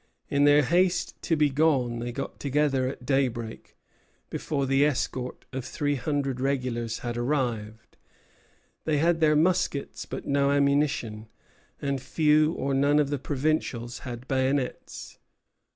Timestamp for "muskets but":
9.35-10.25